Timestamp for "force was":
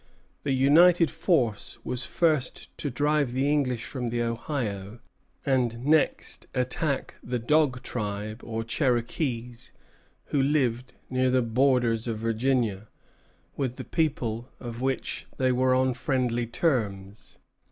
1.11-2.07